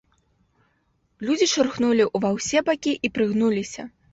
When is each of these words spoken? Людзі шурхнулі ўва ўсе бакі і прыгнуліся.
Людзі 1.27 1.49
шурхнулі 1.53 2.09
ўва 2.15 2.29
ўсе 2.39 2.65
бакі 2.71 2.99
і 3.07 3.17
прыгнуліся. 3.19 3.91